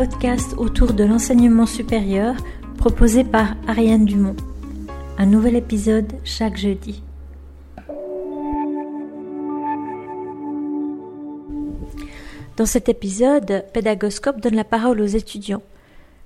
podcast 0.00 0.54
autour 0.56 0.94
de 0.94 1.04
l'enseignement 1.04 1.66
supérieur 1.66 2.34
proposé 2.78 3.22
par 3.22 3.54
Ariane 3.68 4.06
Dumont. 4.06 4.34
Un 5.18 5.26
nouvel 5.26 5.56
épisode 5.56 6.10
chaque 6.24 6.56
jeudi. 6.56 7.02
Dans 12.56 12.64
cet 12.64 12.88
épisode, 12.88 13.66
Pédagoscope 13.74 14.40
donne 14.40 14.56
la 14.56 14.64
parole 14.64 15.02
aux 15.02 15.04
étudiants. 15.04 15.62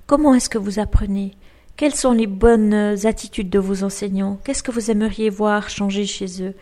Comment 0.06 0.34
est-ce 0.36 0.48
que 0.48 0.58
vous 0.58 0.78
apprenez? 0.78 1.32
Quelles 1.76 1.96
sont 1.96 2.12
les 2.12 2.28
bonnes 2.28 3.04
attitudes 3.04 3.50
de 3.50 3.58
vos 3.58 3.82
enseignants? 3.82 4.38
Qu'est-ce 4.44 4.62
que 4.62 4.70
vous 4.70 4.92
aimeriez 4.92 5.30
voir 5.30 5.68
changer 5.68 6.06
chez 6.06 6.44
eux? 6.44 6.54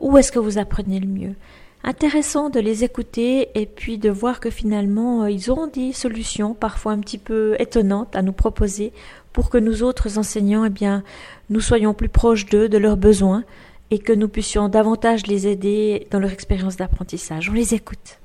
Où 0.00 0.18
est-ce 0.18 0.32
que 0.32 0.40
vous 0.40 0.58
apprenez 0.58 0.98
le 0.98 1.06
mieux? 1.06 1.34
Intéressant 1.82 2.50
de 2.50 2.60
les 2.60 2.84
écouter 2.84 3.48
et 3.54 3.66
puis 3.66 3.98
de 3.98 4.10
voir 4.10 4.40
que 4.40 4.50
finalement 4.50 5.22
euh, 5.22 5.30
ils 5.30 5.50
ont 5.50 5.66
des 5.66 5.92
solutions 5.92 6.54
parfois 6.54 6.92
un 6.92 6.98
petit 6.98 7.18
peu 7.18 7.56
étonnantes 7.58 8.14
à 8.14 8.22
nous 8.22 8.32
proposer 8.32 8.92
pour 9.32 9.50
que 9.50 9.58
nous 9.58 9.82
autres 9.82 10.18
enseignants 10.18 10.64
eh 10.64 10.70
bien 10.70 11.02
nous 11.48 11.60
soyons 11.60 11.94
plus 11.94 12.08
proches 12.08 12.46
d'eux, 12.46 12.68
de 12.68 12.78
leurs 12.78 12.96
besoins 12.96 13.44
et 13.90 13.98
que 13.98 14.12
nous 14.12 14.28
puissions 14.28 14.68
davantage 14.68 15.26
les 15.26 15.46
aider 15.46 16.06
dans 16.10 16.20
leur 16.20 16.30
expérience 16.30 16.76
d'apprentissage. 16.76 17.50
On 17.50 17.54
les 17.54 17.74
écoute. 17.74 18.20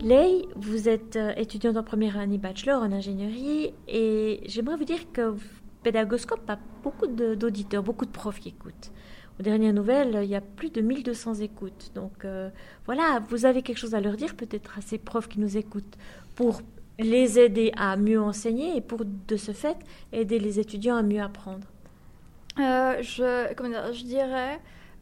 Lei, 0.00 0.46
vous 0.54 0.88
êtes 0.88 1.16
euh, 1.16 1.32
étudiante 1.36 1.76
en 1.76 1.82
première 1.82 2.16
année 2.16 2.38
bachelor 2.38 2.82
en 2.82 2.92
ingénierie 2.92 3.74
et 3.88 4.40
j'aimerais 4.46 4.76
vous 4.76 4.84
dire 4.84 5.10
que 5.12 5.34
Pédagoscope 5.82 6.48
a 6.48 6.58
beaucoup 6.82 7.06
d'auditeurs, 7.06 7.82
beaucoup 7.82 8.06
de 8.06 8.10
profs 8.10 8.40
qui 8.40 8.48
écoutent. 8.50 8.90
Aux 9.38 9.42
dernières 9.42 9.72
nouvelles, 9.72 10.18
il 10.24 10.28
y 10.28 10.34
a 10.34 10.40
plus 10.40 10.70
de 10.70 10.80
1200 10.80 11.34
écoutes. 11.36 11.92
Donc 11.94 12.24
euh, 12.24 12.50
voilà, 12.86 13.22
vous 13.28 13.46
avez 13.46 13.62
quelque 13.62 13.78
chose 13.78 13.94
à 13.94 14.00
leur 14.00 14.16
dire 14.16 14.34
peut-être 14.34 14.76
à 14.78 14.80
ces 14.80 14.98
profs 14.98 15.28
qui 15.28 15.38
nous 15.38 15.56
écoutent 15.56 15.96
pour 16.34 16.60
les 16.98 17.38
aider 17.38 17.72
à 17.76 17.96
mieux 17.96 18.20
enseigner 18.20 18.76
et 18.76 18.80
pour 18.80 19.04
de 19.04 19.36
ce 19.36 19.52
fait 19.52 19.76
aider 20.12 20.40
les 20.40 20.58
étudiants 20.58 20.96
à 20.96 21.02
mieux 21.02 21.20
apprendre. 21.20 21.68
Euh, 22.58 23.00
je, 23.00 24.04
dirais 24.04 24.58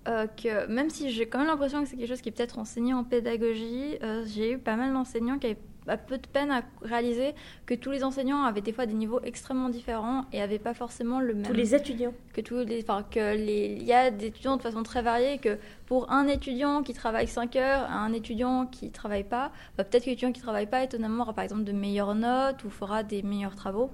euh, 0.07 0.27
que 0.27 0.67
même 0.67 0.91
si 0.91 1.11
j'ai 1.11 1.27
quand 1.27 1.39
même 1.39 1.47
l'impression 1.47 1.83
que 1.83 1.89
c'est 1.89 1.97
quelque 1.97 2.09
chose 2.09 2.21
qui 2.21 2.29
est 2.29 2.33
peut-être 2.33 2.59
enseigné 2.59 2.93
en 2.93 3.05
pédagogie, 3.05 3.97
j'ai 4.27 4.53
eu 4.53 4.59
pas 4.59 4.77
mal 4.77 4.93
d'enseignants 4.93 5.39
qui 5.39 5.47
avaient 5.47 5.59
a 5.89 5.97
peu 5.97 6.19
de 6.19 6.27
peine 6.27 6.51
à 6.51 6.63
réaliser 6.83 7.35
que 7.67 7.75
tous 7.75 7.91
les 7.91 8.05
enseignants 8.05 8.45
avaient 8.45 8.61
des 8.61 8.73
fois 8.73 8.87
des 8.87 8.95
niveaux 8.95 9.21
extrêmement 9.23 9.69
différents 9.69 10.25
et 10.33 10.39
n'avaient 10.39 10.59
pas 10.59 10.75
forcément 10.75 11.21
le 11.21 11.35
même. 11.35 11.45
Tous 11.45 11.53
les 11.53 11.75
étudiants. 11.75 12.13
Que 12.33 12.41
tous 12.41 12.59
les, 12.59 12.83
enfin 12.83 13.05
que 13.11 13.37
les, 13.37 13.77
il 13.81 13.85
y 13.85 13.93
a 13.93 14.11
des 14.11 14.27
étudiants 14.27 14.57
de 14.57 14.63
façon 14.63 14.83
très 14.83 15.03
variée 15.03 15.39
que 15.39 15.59
pour 15.87 16.11
un 16.11 16.27
étudiant 16.27 16.83
qui 16.83 16.93
travaille 16.93 17.29
5 17.29 17.57
heures, 17.57 17.91
un 17.91 18.13
étudiant 18.13 18.67
qui 18.67 18.91
travaille 18.91 19.25
pas, 19.25 19.51
bah, 19.77 19.85
peut-être 19.85 20.05
que 20.05 20.11
l'étudiant 20.11 20.33
qui 20.33 20.41
travaille 20.41 20.67
pas 20.67 20.83
étonnamment 20.83 21.23
aura 21.23 21.33
par 21.33 21.45
exemple 21.45 21.65
de 21.65 21.73
meilleures 21.73 22.15
notes 22.15 22.65
ou 22.65 22.71
fera 22.71 23.03
des 23.03 23.23
meilleurs 23.23 23.55
travaux. 23.55 23.91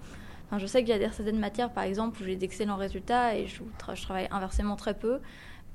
Enfin, 0.47 0.59
je 0.59 0.67
sais 0.67 0.85
qu'il 0.85 0.95
y 0.95 1.05
a 1.05 1.11
certaines 1.11 1.39
matières 1.39 1.70
par 1.70 1.85
exemple 1.85 2.20
où 2.20 2.25
j'ai 2.25 2.37
d'excellents 2.37 2.77
résultats 2.77 3.37
et 3.37 3.47
je, 3.47 3.63
je 3.95 4.03
travaille 4.03 4.29
inversement 4.31 4.77
très 4.77 4.95
peu. 4.95 5.20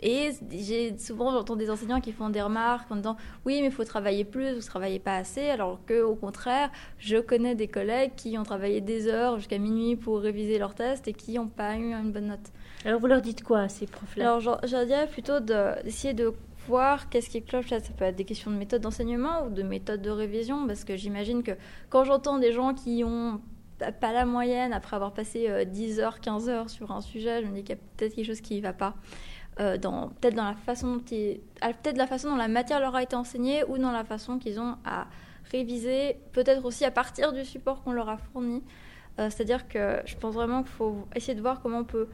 Et 0.02 0.32
j'ai 0.52 0.98
souvent 0.98 1.32
j'entends 1.32 1.56
des 1.56 1.70
enseignants 1.70 2.02
qui 2.02 2.12
font 2.12 2.30
des 2.30 2.42
remarques 2.42 2.92
en 2.92 2.98
disant 2.98 3.18
oui 3.46 3.60
mais 3.62 3.68
il 3.68 3.72
faut 3.72 3.84
travailler 3.84 4.26
plus, 4.26 4.52
vous 4.52 4.58
ne 4.58 4.62
travaillez 4.62 5.00
pas 5.00 5.16
assez, 5.16 5.50
alors 5.50 5.80
que 5.86 6.02
au 6.02 6.16
contraire 6.16 6.70
je 7.00 7.18
connais 7.18 7.56
des 7.56 7.68
collègues 7.68 8.12
qui 8.16 8.38
ont 8.38 8.44
travaillé 8.44 8.82
des 8.82 9.08
heures 9.08 9.38
jusqu'à 9.38 9.58
minuit 9.58 9.96
pour 9.96 10.20
réviser 10.20 10.60
leurs 10.60 10.76
tests 10.76 11.08
et 11.08 11.14
qui 11.14 11.34
n'ont 11.34 11.48
pas 11.48 11.78
eu 11.78 11.94
une 11.94 12.12
bonne 12.12 12.28
note. 12.28 12.52
Alors 12.86 13.00
vous 13.00 13.08
leur 13.08 13.22
dites 13.22 13.44
quoi 13.44 13.62
à 13.62 13.70
ces 13.70 13.88
profs-là? 13.88 14.24
Alors 14.24 14.40
je, 14.40 14.86
dirais 14.86 15.08
plutôt 15.08 15.40
d'essayer 15.40 16.14
de, 16.14 16.34
voir 16.68 17.10
qu'est-ce 17.10 17.30
qui 17.30 17.42
cloche. 17.42 17.70
Ça, 17.70 17.80
ça 17.80 17.94
peut 17.94 18.04
être 18.04 18.18
des 18.18 18.26
questions 18.26 18.52
de 18.52 18.58
méthode 18.58 18.82
d'enseignement 18.82 19.46
ou 19.46 19.50
de 19.50 19.64
méthode 19.64 20.02
de 20.02 20.10
révision 20.10 20.68
parce 20.68 20.84
que 20.84 20.98
j'imagine 20.98 21.42
que 21.42 21.54
quand 21.90 22.04
j'entends 22.04 22.40
des 22.40 22.52
gens 22.52 22.74
qui 22.74 23.04
ont 23.06 23.40
pas 24.00 24.12
la 24.12 24.26
moyenne 24.26 24.74
après 24.74 24.96
avoir 24.96 25.14
passé 25.14 25.66
10 25.66 26.00
euh, 26.00 26.04
heures, 26.04 26.20
15 26.20 26.50
heures 26.50 26.70
sur 26.70 26.92
un 26.92 27.02
sujet, 27.02 27.42
je 27.42 27.48
me 27.48 27.54
dis 27.54 27.64
qu'il 27.64 27.76
y 27.76 27.80
a 27.80 27.82
peut-être 27.98 28.16
quelque 28.16 28.26
chose 28.26 28.42
qui 28.42 28.58
ne 28.58 28.62
va 28.62 28.74
pas. 28.74 28.96
Euh, 29.60 29.78
dans 29.78 30.10
peut-être 30.10 30.36
dans 30.36 30.44
la 30.44 30.54
façon 30.54 30.98
dont 30.98 31.00
peut-être 31.00 31.98
la 31.98 32.06
façon 32.06 32.30
dont 32.30 32.36
la 32.36 32.48
matière 32.48 32.80
leur 32.80 32.96
a 32.96 33.02
été 33.02 33.16
enseignée 33.16 33.64
ou 33.68 33.80
dans 33.80 33.92
la 33.92 34.04
façon 34.04 34.38
qu'ils 34.38 34.60
ont 34.60 34.76
à 34.86 35.08
réviser, 35.52 36.18
peut-être 36.32 36.64
aussi 36.66 36.86
à 36.86 36.92
partir 36.92 37.34
du 37.34 37.44
support 37.44 37.82
qu'on 37.84 37.94
leur 37.94 38.10
a 38.10 38.18
fourni. 38.18 38.62
Euh, 39.20 39.30
c'est-à-dire 39.32 39.68
que 39.68 40.00
je 40.06 40.16
pense 40.16 40.36
vraiment 40.36 40.62
qu'il 40.62 40.74
faut 40.74 41.08
essayer 41.16 41.34
de 41.34 41.42
voir 41.42 41.60
comment 41.62 41.80
on 41.80 41.86
peut 41.86 42.08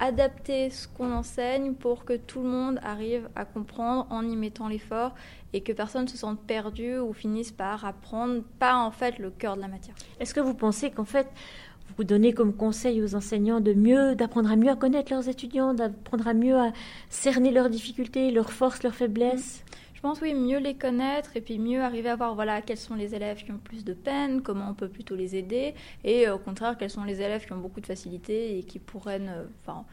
adapter 0.00 0.68
ce 0.68 0.88
qu'on 0.88 1.12
enseigne 1.12 1.74
pour 1.74 2.04
que 2.04 2.14
tout 2.14 2.42
le 2.42 2.48
monde 2.48 2.80
arrive 2.82 3.28
à 3.36 3.44
comprendre 3.44 4.06
en 4.10 4.28
y 4.28 4.36
mettant 4.36 4.68
l'effort 4.68 5.14
et 5.52 5.62
que 5.62 5.72
personne 5.72 6.04
ne 6.04 6.08
se 6.08 6.18
sente 6.18 6.40
perdu 6.40 6.98
ou 6.98 7.12
finisse 7.12 7.52
par 7.52 7.84
apprendre 7.84 8.42
pas 8.58 8.76
en 8.76 8.90
fait 8.90 9.18
le 9.18 9.30
cœur 9.30 9.56
de 9.56 9.62
la 9.62 9.68
matière. 9.68 9.94
Est-ce 10.18 10.34
que 10.34 10.40
vous 10.40 10.54
pensez 10.54 10.90
qu'en 10.90 11.04
fait 11.04 11.28
vous 11.96 12.04
donnez 12.04 12.32
comme 12.32 12.54
conseil 12.54 13.02
aux 13.02 13.14
enseignants 13.14 13.60
de 13.60 13.74
mieux, 13.74 14.14
d'apprendre 14.14 14.50
à 14.50 14.56
mieux 14.56 14.74
connaître 14.76 15.12
leurs 15.12 15.28
étudiants, 15.28 15.74
d'apprendre 15.74 16.26
à 16.26 16.34
mieux 16.34 16.56
à 16.56 16.72
cerner 17.10 17.50
leurs 17.50 17.70
difficultés, 17.70 18.30
leurs 18.30 18.52
forces, 18.52 18.82
leurs 18.82 18.94
faiblesses. 18.94 19.64
Je 19.94 20.00
pense 20.00 20.20
oui, 20.20 20.34
mieux 20.34 20.58
les 20.58 20.74
connaître 20.74 21.36
et 21.36 21.40
puis 21.40 21.58
mieux 21.60 21.80
arriver 21.80 22.08
à 22.08 22.16
voir 22.16 22.34
voilà 22.34 22.60
quels 22.60 22.76
sont 22.76 22.96
les 22.96 23.14
élèves 23.14 23.44
qui 23.44 23.52
ont 23.52 23.60
plus 23.62 23.84
de 23.84 23.92
peine, 23.92 24.42
comment 24.42 24.68
on 24.70 24.74
peut 24.74 24.88
plutôt 24.88 25.14
les 25.14 25.36
aider 25.36 25.74
et 26.02 26.28
au 26.28 26.38
contraire 26.38 26.76
quels 26.76 26.90
sont 26.90 27.04
les 27.04 27.20
élèves 27.20 27.46
qui 27.46 27.52
ont 27.52 27.58
beaucoup 27.58 27.80
de 27.80 27.86
facilité 27.86 28.58
et 28.58 28.64
qui 28.64 28.80
pourraient 28.80 29.20
enfin 29.62 29.84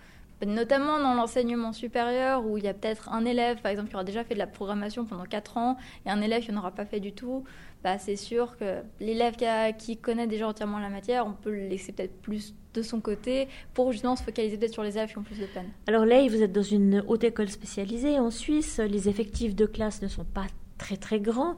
notamment 0.46 1.00
dans 1.00 1.14
l'enseignement 1.14 1.74
supérieur 1.74 2.46
où 2.46 2.58
il 2.58 2.64
y 2.64 2.68
a 2.68 2.74
peut-être 2.74 3.10
un 3.10 3.26
élève, 3.26 3.62
par 3.62 3.72
exemple, 3.72 3.90
qui 3.90 3.96
aura 3.96 4.04
déjà 4.04 4.24
fait 4.24 4.34
de 4.34 4.40
la 4.40 4.48
programmation 4.48 5.06
pendant 5.06 5.26
4 5.26 5.58
ans 5.58 5.78
et 6.06 6.10
un 6.10 6.22
élève 6.22 6.44
qui 6.44 6.52
n'en 6.52 6.60
aura 6.60 6.72
pas 6.72 6.86
fait 6.86 7.00
du 7.00 7.12
tout, 7.12 7.44
bah, 7.84 7.98
c'est 7.98 8.16
sûr 8.16 8.58
que 8.58 8.82
l'élève 9.00 9.36
qui, 9.78 9.98
connaît 9.98 10.28
déjà 10.28 10.48
entièrement 10.48 10.80
la 10.80 10.90
matière, 10.90 11.26
on 11.26 11.34
peut 11.34 11.52
le 11.52 11.68
laisser 11.68 11.92
peut-être 11.92 12.22
plus 12.22 12.54
de 12.74 12.82
son 12.82 13.00
côté 13.00 13.48
pour 13.74 13.92
justement 13.92 14.16
se 14.16 14.24
focaliser 14.24 14.58
peut-être 14.58 14.74
sur 14.74 14.84
les 14.84 14.98
élèves 14.98 15.10
qui 15.10 15.18
ont 15.18 15.24
plus 15.24 15.40
de 15.40 15.46
peine. 15.46 15.70
Alors 15.88 16.06
là, 16.06 16.26
vous 16.28 16.42
êtes 16.42 16.52
dans 16.52 16.62
une 16.62 17.04
haute 17.08 17.24
école 17.24 17.50
spécialisée 17.50 18.20
en 18.20 18.32
Suisse, 18.32 18.80
les 18.80 19.10
effectifs 19.10 19.56
de 19.56 19.66
classe 19.66 20.02
ne 20.02 20.08
sont 20.08 20.26
pas 20.26 20.46
très 20.78 20.98
très 20.98 21.20
grands. 21.20 21.56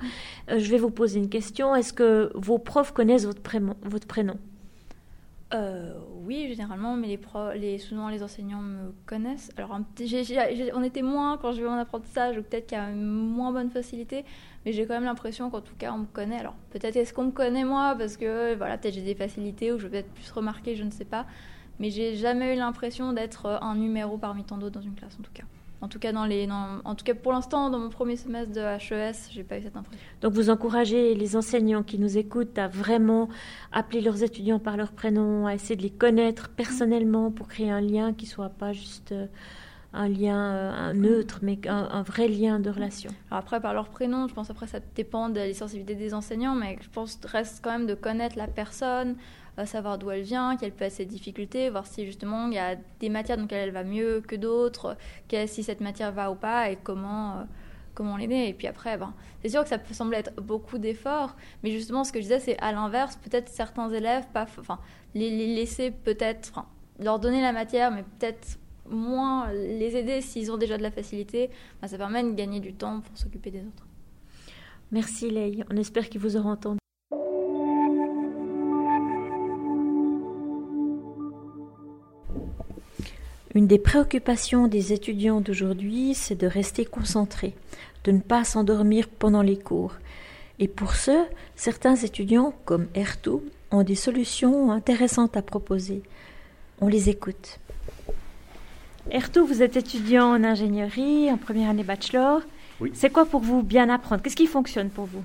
Euh, 0.49 0.59
je 0.59 0.69
vais 0.69 0.77
vous 0.77 0.91
poser 0.91 1.19
une 1.19 1.29
question, 1.29 1.75
est-ce 1.75 1.93
que 1.93 2.31
vos 2.35 2.57
profs 2.57 2.91
connaissent 2.91 3.25
votre 3.25 3.41
Votre 3.83 4.07
prénom? 4.07 4.35
Euh, 5.53 5.93
oui, 6.23 6.47
généralement, 6.47 6.95
mais 6.95 7.07
les, 7.07 7.19
les 7.59 7.77
souvent 7.77 8.09
les 8.09 8.23
enseignants 8.23 8.61
me 8.61 8.93
connaissent. 9.05 9.51
Alors, 9.57 9.77
on 10.73 10.83
était 10.83 11.01
moins 11.01 11.37
quand 11.37 11.51
je 11.51 11.61
vais 11.61 11.67
en 11.67 11.77
apprentissage, 11.77 12.37
ou 12.37 12.43
peut-être 12.43 12.67
qu'il 12.67 12.77
y 12.77 12.81
a 12.81 12.89
moins 12.91 13.51
bonne 13.51 13.69
facilité, 13.69 14.23
mais 14.65 14.71
j'ai 14.71 14.85
quand 14.85 14.93
même 14.93 15.03
l'impression 15.03 15.49
qu'en 15.49 15.61
tout 15.61 15.75
cas, 15.75 15.91
on 15.93 15.99
me 15.99 16.05
connaît. 16.05 16.39
Alors, 16.39 16.55
peut-être 16.71 16.95
est-ce 16.95 17.13
qu'on 17.13 17.25
me 17.25 17.31
connaît 17.31 17.65
moi, 17.65 17.95
parce 17.97 18.17
que 18.17 18.55
voilà, 18.55 18.77
peut-être 18.77 18.95
j'ai 18.95 19.01
des 19.01 19.15
facilités, 19.15 19.71
ou 19.71 19.77
je 19.77 19.87
vais 19.87 20.01
peut-être 20.01 20.13
plus 20.13 20.31
remarquer, 20.31 20.75
je 20.75 20.83
ne 20.83 20.91
sais 20.91 21.05
pas. 21.05 21.25
Mais 21.79 21.89
j'ai 21.89 22.15
jamais 22.15 22.53
eu 22.53 22.57
l'impression 22.57 23.11
d'être 23.11 23.59
un 23.61 23.75
numéro 23.75 24.17
parmi 24.17 24.43
tant 24.43 24.57
d'autres 24.57 24.79
dans 24.79 24.85
une 24.85 24.95
classe, 24.95 25.17
en 25.19 25.23
tout 25.23 25.33
cas. 25.33 25.43
En 25.81 25.87
tout 25.87 25.97
cas, 25.97 26.11
dans 26.11 26.25
les, 26.25 26.47
en 26.51 26.95
tout 26.95 27.03
cas 27.03 27.15
pour 27.15 27.31
l'instant, 27.31 27.71
dans 27.71 27.79
mon 27.79 27.89
premier 27.89 28.15
semestre 28.15 28.53
de 28.53 28.59
HES, 28.61 29.31
j'ai 29.31 29.43
pas 29.43 29.57
eu 29.57 29.63
cette 29.63 29.75
impression. 29.75 30.05
Donc 30.21 30.33
vous 30.33 30.51
encouragez 30.51 31.15
les 31.15 31.35
enseignants 31.35 31.81
qui 31.81 31.97
nous 31.97 32.19
écoutent 32.19 32.57
à 32.59 32.67
vraiment 32.67 33.29
appeler 33.71 34.01
leurs 34.01 34.21
étudiants 34.21 34.59
par 34.59 34.77
leur 34.77 34.91
prénom, 34.91 35.47
à 35.47 35.55
essayer 35.55 35.75
de 35.75 35.81
les 35.81 35.89
connaître 35.89 36.49
personnellement 36.49 37.31
pour 37.31 37.47
créer 37.47 37.71
un 37.71 37.81
lien 37.81 38.13
qui 38.13 38.27
soit 38.27 38.49
pas 38.49 38.73
juste 38.73 39.11
euh, 39.11 39.25
un 39.93 40.07
lien 40.07 40.37
euh, 40.37 40.93
neutre, 40.93 41.39
mais 41.41 41.59
un, 41.67 42.03
vrai 42.03 42.27
lien 42.27 42.59
de 42.59 42.69
relation. 42.69 43.11
Alors 43.29 43.39
après, 43.39 43.59
par 43.59 43.73
leur 43.73 43.89
prénom, 43.89 44.27
je 44.27 44.33
pense 44.33 44.49
après 44.49 44.67
ça 44.67 44.79
dépend 44.95 45.29
de 45.29 45.39
la 45.39 45.53
sensibilité 45.53 45.95
des 45.95 46.13
enseignants, 46.13 46.55
mais 46.55 46.77
je 46.81 46.89
pense 46.89 47.19
reste 47.25 47.59
quand 47.63 47.71
même 47.71 47.87
de 47.87 47.95
connaître 47.95 48.37
la 48.37 48.47
personne, 48.47 49.15
savoir 49.65 49.97
d'où 49.97 50.11
elle 50.11 50.21
vient, 50.21 50.55
quelles 50.57 50.71
peuvent 50.71 50.87
être 50.87 50.93
ses 50.93 51.05
difficultés, 51.05 51.69
voir 51.69 51.85
si 51.87 52.05
justement 52.05 52.47
il 52.47 52.53
y 52.53 52.59
a 52.59 52.75
des 52.99 53.09
matières 53.09 53.37
dans 53.37 53.43
lesquelles 53.43 53.67
elle 53.67 53.73
va 53.73 53.83
mieux 53.83 54.21
que 54.21 54.35
d'autres, 54.35 54.97
si 55.47 55.63
cette 55.63 55.81
matière 55.81 56.11
va 56.11 56.31
ou 56.31 56.35
pas 56.35 56.69
et 56.69 56.77
comment, 56.77 57.37
euh, 57.37 57.43
comment 57.93 58.17
l'aider. 58.17 58.45
Et 58.47 58.53
puis 58.53 58.67
après, 58.67 58.97
ben, 58.97 59.13
c'est 59.41 59.49
sûr 59.49 59.63
que 59.63 59.69
ça 59.69 59.77
peut 59.77 59.93
sembler 59.93 60.17
être 60.19 60.33
beaucoup 60.41 60.77
d'efforts, 60.77 61.35
mais 61.63 61.71
justement 61.71 62.03
ce 62.03 62.11
que 62.11 62.19
je 62.19 62.23
disais, 62.23 62.39
c'est 62.39 62.59
à 62.59 62.71
l'inverse, 62.71 63.17
peut-être 63.17 63.49
certains 63.49 63.89
élèves, 63.89 64.25
pas, 64.33 64.45
enfin, 64.59 64.79
les, 65.13 65.29
laisser 65.55 65.91
peut-être, 65.91 66.65
leur 66.99 67.19
donner 67.19 67.41
la 67.41 67.51
matière, 67.51 67.91
mais 67.91 68.03
peut-être 68.03 68.59
moins 68.89 69.51
les 69.51 69.95
aider 69.95 70.21
s'ils 70.21 70.51
ont 70.51 70.57
déjà 70.57 70.77
de 70.77 70.83
la 70.83 70.91
facilité, 70.91 71.49
ben, 71.81 71.87
ça 71.87 71.97
permet 71.97 72.23
de 72.23 72.31
gagner 72.31 72.59
du 72.59 72.73
temps 72.73 73.01
pour 73.01 73.17
s'occuper 73.17 73.51
des 73.51 73.59
autres. 73.59 73.87
Merci 74.91 75.29
Leï, 75.29 75.63
on 75.71 75.77
espère 75.77 76.09
qu'ils 76.09 76.19
vous 76.19 76.35
auront 76.35 76.51
entendu. 76.51 76.80
Une 83.53 83.67
des 83.67 83.79
préoccupations 83.79 84.67
des 84.67 84.93
étudiants 84.93 85.41
d'aujourd'hui, 85.41 86.13
c'est 86.13 86.39
de 86.39 86.47
rester 86.47 86.85
concentrés, 86.85 87.53
de 88.05 88.11
ne 88.11 88.21
pas 88.21 88.45
s'endormir 88.45 89.09
pendant 89.09 89.41
les 89.41 89.57
cours. 89.57 89.95
Et 90.59 90.69
pour 90.69 90.95
ce, 90.95 91.25
certains 91.57 91.95
étudiants, 91.95 92.53
comme 92.63 92.87
Ertou, 92.95 93.43
ont 93.71 93.83
des 93.83 93.95
solutions 93.95 94.71
intéressantes 94.71 95.35
à 95.35 95.41
proposer. 95.41 96.01
On 96.79 96.87
les 96.87 97.09
écoute. 97.09 97.59
Ertou, 99.11 99.45
vous 99.45 99.61
êtes 99.61 99.75
étudiant 99.75 100.27
en 100.27 100.43
ingénierie, 100.45 101.29
en 101.29 101.37
première 101.37 101.71
année 101.71 101.83
bachelor. 101.83 102.41
Oui. 102.79 102.91
C'est 102.93 103.09
quoi 103.09 103.25
pour 103.25 103.41
vous 103.41 103.63
bien 103.63 103.89
apprendre? 103.89 104.21
Qu'est-ce 104.21 104.35
qui 104.35 104.47
fonctionne 104.47 104.89
pour 104.89 105.05
vous? 105.05 105.23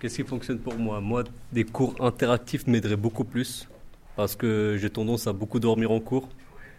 Qu'est-ce 0.00 0.16
qui 0.16 0.24
fonctionne 0.24 0.60
pour 0.60 0.76
moi? 0.76 1.00
Moi, 1.00 1.24
des 1.52 1.64
cours 1.64 1.94
interactifs 2.00 2.66
m'aideraient 2.66 2.96
beaucoup 2.96 3.24
plus 3.24 3.68
parce 4.16 4.34
que 4.34 4.76
j'ai 4.80 4.88
tendance 4.88 5.26
à 5.26 5.32
beaucoup 5.34 5.60
dormir 5.60 5.90
en 5.90 6.00
cours. 6.00 6.28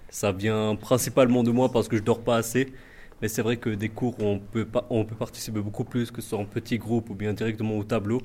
Ça 0.09 0.31
vient 0.31 0.75
principalement 0.75 1.43
de 1.43 1.51
moi 1.51 1.71
parce 1.71 1.87
que 1.87 1.97
je 1.97 2.03
dors 2.03 2.21
pas 2.21 2.37
assez. 2.37 2.73
Mais 3.21 3.27
c'est 3.27 3.41
vrai 3.41 3.57
que 3.57 3.69
des 3.69 3.89
cours 3.89 4.15
on 4.19 4.39
peut, 4.39 4.67
on 4.89 5.05
peut 5.05 5.15
participer 5.15 5.59
beaucoup 5.59 5.83
plus, 5.83 6.09
que 6.11 6.21
ce 6.21 6.29
soit 6.29 6.39
en 6.39 6.45
petit 6.45 6.77
groupe 6.77 7.09
ou 7.09 7.15
bien 7.15 7.33
directement 7.33 7.77
au 7.77 7.83
tableau, 7.83 8.21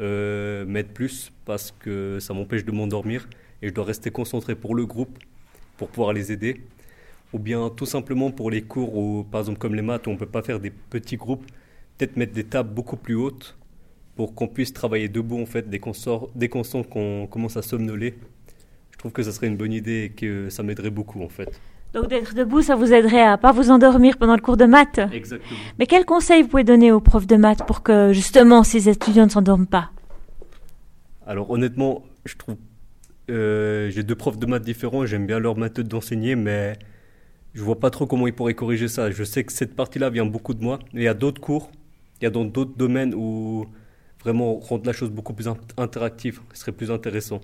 euh, 0.00 0.64
m'aident 0.66 0.92
plus 0.92 1.32
parce 1.44 1.70
que 1.70 2.18
ça 2.20 2.34
m'empêche 2.34 2.64
de 2.64 2.72
m'endormir 2.72 3.28
et 3.62 3.68
je 3.68 3.74
dois 3.74 3.84
rester 3.84 4.10
concentré 4.10 4.54
pour 4.54 4.74
le 4.74 4.86
groupe 4.86 5.18
pour 5.76 5.88
pouvoir 5.88 6.12
les 6.12 6.32
aider. 6.32 6.62
Ou 7.32 7.38
bien 7.38 7.70
tout 7.70 7.86
simplement 7.86 8.30
pour 8.30 8.50
les 8.50 8.62
cours, 8.62 8.96
où, 8.96 9.24
par 9.24 9.40
exemple 9.40 9.58
comme 9.58 9.74
les 9.74 9.82
maths, 9.82 10.06
où 10.06 10.10
on 10.10 10.14
ne 10.14 10.18
peut 10.18 10.26
pas 10.26 10.42
faire 10.42 10.60
des 10.60 10.70
petits 10.70 11.16
groupes, 11.16 11.44
peut-être 11.98 12.16
mettre 12.16 12.32
des 12.32 12.44
tables 12.44 12.72
beaucoup 12.72 12.96
plus 12.96 13.14
hautes 13.16 13.56
pour 14.16 14.34
qu'on 14.34 14.48
puisse 14.48 14.72
travailler 14.72 15.08
debout 15.08 15.40
en 15.40 15.46
fait 15.46 15.68
dès 15.68 15.78
qu'on 15.78 15.92
sort, 15.92 16.30
dès 16.34 16.48
qu'on 16.48 16.64
sent 16.64 16.84
qu'on 16.90 17.26
commence 17.26 17.56
à 17.56 17.62
somnoler. 17.62 18.14
Je 18.96 18.98
trouve 18.98 19.12
que 19.12 19.22
ça 19.22 19.32
serait 19.32 19.46
une 19.46 19.56
bonne 19.56 19.72
idée 19.72 20.04
et 20.04 20.10
que 20.10 20.48
ça 20.48 20.62
m'aiderait 20.62 20.90
beaucoup 20.90 21.22
en 21.22 21.28
fait. 21.28 21.60
Donc 21.92 22.08
d'être 22.08 22.34
debout, 22.34 22.62
ça 22.62 22.76
vous 22.76 22.92
aiderait 22.92 23.22
à 23.22 23.38
pas 23.38 23.52
vous 23.52 23.70
endormir 23.70 24.18
pendant 24.18 24.34
le 24.34 24.40
cours 24.40 24.56
de 24.56 24.64
maths 24.64 25.00
Exactement. 25.12 25.58
Mais 25.78 25.86
quel 25.86 26.04
conseil 26.04 26.42
vous 26.42 26.48
pouvez 26.48 26.64
donner 26.64 26.92
aux 26.92 27.00
profs 27.00 27.26
de 27.26 27.36
maths 27.36 27.64
pour 27.66 27.82
que 27.82 28.12
justement 28.12 28.62
ces 28.64 28.88
étudiants 28.88 29.26
ne 29.26 29.30
s'endorment 29.30 29.66
pas? 29.66 29.90
Alors 31.26 31.50
honnêtement, 31.50 32.04
je 32.24 32.36
trouve 32.36 32.56
euh, 33.30 33.90
j'ai 33.90 34.02
deux 34.02 34.14
profs 34.14 34.38
de 34.38 34.46
maths 34.46 34.62
différents, 34.62 35.06
j'aime 35.06 35.26
bien 35.26 35.38
leur 35.38 35.56
méthode 35.56 35.88
d'enseigner, 35.88 36.36
mais 36.36 36.78
je 37.54 37.62
vois 37.62 37.80
pas 37.80 37.90
trop 37.90 38.06
comment 38.06 38.26
ils 38.26 38.34
pourraient 38.34 38.54
corriger 38.54 38.88
ça. 38.88 39.10
Je 39.10 39.24
sais 39.24 39.44
que 39.44 39.52
cette 39.52 39.74
partie-là 39.74 40.10
vient 40.10 40.26
beaucoup 40.26 40.54
de 40.54 40.62
moi, 40.62 40.78
mais 40.92 41.02
il 41.02 41.04
y 41.04 41.08
a 41.08 41.14
d'autres 41.14 41.40
cours, 41.40 41.70
il 42.20 42.24
y 42.24 42.26
a 42.26 42.30
dans 42.30 42.44
d'autres 42.44 42.76
domaines 42.76 43.14
où 43.14 43.66
vraiment 44.22 44.58
rendre 44.58 44.86
la 44.86 44.92
chose 44.92 45.10
beaucoup 45.10 45.32
plus 45.32 45.48
interactive, 45.76 46.40
ce 46.52 46.60
serait 46.60 46.72
plus 46.72 46.90
intéressant. 46.90 47.40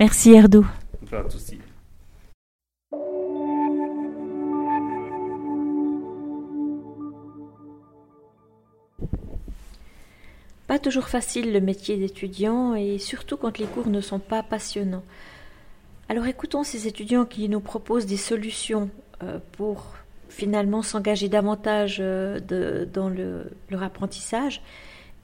Merci 0.00 0.32
Erdou. 0.32 0.64
Pas 1.10 1.22
de 1.22 1.30
souci. 1.30 1.58
Pas 10.68 10.78
toujours 10.78 11.08
facile 11.08 11.52
le 11.52 11.60
métier 11.60 11.96
d'étudiant 11.96 12.74
et 12.74 12.98
surtout 12.98 13.36
quand 13.36 13.58
les 13.58 13.64
cours 13.64 13.88
ne 13.88 14.00
sont 14.00 14.18
pas 14.18 14.42
passionnants. 14.42 15.02
Alors 16.08 16.26
écoutons 16.26 16.62
ces 16.62 16.86
étudiants 16.86 17.24
qui 17.24 17.48
nous 17.48 17.60
proposent 17.60 18.06
des 18.06 18.18
solutions 18.18 18.90
euh, 19.22 19.38
pour 19.52 19.94
finalement 20.28 20.82
s'engager 20.82 21.28
davantage 21.28 21.96
euh, 22.00 22.38
dans 22.86 23.08
leur 23.08 23.82
apprentissage 23.82 24.62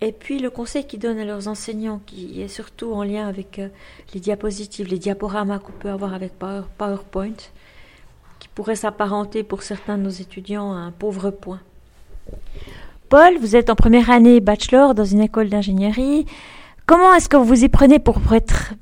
et 0.00 0.12
puis 0.12 0.38
le 0.38 0.50
conseil 0.50 0.87
qu'ils 0.87 1.00
donnent 1.00 1.19
à 1.19 1.25
leurs 1.25 1.49
enseignants 1.49 2.00
qui 2.05 2.43
est 2.43 2.49
surtout 2.49 2.93
en 2.93 3.05
lien 3.05 3.29
avec 3.29 3.58
euh, 3.58 3.69
les 4.12 4.20
diapositives, 4.20 4.88
les 4.88 4.99
diaporamas 4.99 5.58
qu'on 5.58 5.73
peut 5.73 5.88
avoir 5.88 6.14
avec 6.14 6.32
PowerPoint 6.79 7.37
qui 8.38 8.49
pourrait 8.55 8.76
s'apparenter 8.76 9.43
pour 9.43 9.62
certains 9.62 9.96
de 9.96 10.02
nos 10.02 10.11
étudiants 10.11 10.73
à 10.73 10.76
un 10.76 10.91
pauvre 10.91 11.31
point. 11.31 11.61
Paul, 13.08 13.38
vous 13.38 13.55
êtes 13.56 13.70
en 13.70 13.76
première 13.76 14.11
année 14.11 14.41
bachelor 14.41 14.94
dans 14.94 15.05
une 15.05 15.20
école 15.20 15.49
d'ingénierie. 15.49 16.26
Comment 16.87 17.14
est-ce 17.14 17.29
que 17.29 17.37
vous 17.37 17.44
vous 17.44 17.64
y 17.64 17.69
prenez 17.69 17.99
pour 17.99 18.20
être 18.32 18.75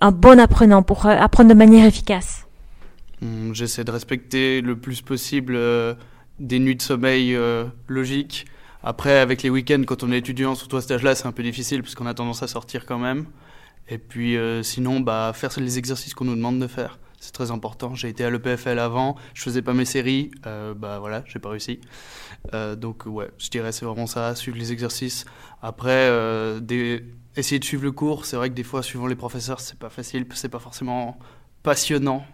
un 0.00 0.10
bon 0.10 0.40
apprenant, 0.40 0.82
pour 0.82 1.06
euh, 1.06 1.10
apprendre 1.10 1.50
de 1.50 1.54
manière 1.54 1.84
efficace? 1.84 2.46
J'essaie 3.52 3.84
de 3.84 3.90
respecter 3.90 4.60
le 4.60 4.76
plus 4.76 5.00
possible 5.00 5.54
euh, 5.56 5.94
des 6.38 6.58
nuits 6.58 6.76
de 6.76 6.82
sommeil 6.82 7.38
logiques. 7.88 8.46
Après, 8.88 9.18
avec 9.18 9.42
les 9.42 9.50
week-ends, 9.50 9.82
quand 9.86 10.04
on 10.04 10.12
est 10.12 10.18
étudiant, 10.18 10.54
surtout 10.54 10.76
à 10.76 10.80
cet 10.80 10.92
âge-là, 10.92 11.14
c'est 11.16 11.26
un 11.26 11.32
peu 11.32 11.42
difficile 11.42 11.82
parce 11.82 11.94
qu'on 11.94 12.06
a 12.06 12.14
tendance 12.14 12.42
à 12.42 12.46
sortir 12.46 12.86
quand 12.86 12.98
même. 12.98 13.26
Et 13.88 13.98
puis 13.98 14.36
sinon, 14.62 15.00
bah, 15.00 15.32
faire 15.34 15.50
les 15.58 15.76
exercices 15.78 16.14
qu'on 16.14 16.24
nous 16.24 16.36
demande 16.36 16.60
de 16.60 16.66
faire. 16.68 16.98
C'est 17.18 17.32
très 17.32 17.50
important. 17.50 17.94
J'ai 17.96 18.08
été 18.08 18.24
à 18.24 18.30
l'EPFL 18.30 18.78
avant, 18.78 19.16
je 19.34 19.42
faisais 19.42 19.62
pas 19.62 19.74
mes 19.74 19.84
séries, 19.84 20.30
bah 20.44 20.98
voilà, 21.00 21.24
j'ai 21.26 21.40
pas 21.40 21.48
réussi. 21.48 21.80
Euh, 22.54 22.76
donc 22.76 23.06
ouais, 23.06 23.30
je 23.38 23.48
dirais 23.50 23.72
c'est 23.72 23.84
vraiment 23.84 24.06
ça, 24.06 24.34
suivre 24.34 24.56
les 24.56 24.72
exercices. 24.72 25.24
Après, 25.62 26.08
euh, 26.08 26.60
essayer 27.36 27.58
de 27.58 27.64
suivre 27.64 27.82
le 27.82 27.92
cours, 27.92 28.24
c'est 28.24 28.36
vrai 28.36 28.50
que 28.50 28.54
des 28.54 28.62
fois, 28.62 28.82
suivant 28.82 29.06
les 29.06 29.16
professeurs, 29.16 29.60
c'est 29.60 29.78
pas 29.78 29.90
facile, 29.90 30.26
c'est 30.34 30.48
pas 30.48 30.58
forcément 30.58 31.18
passionnant. 31.62 32.24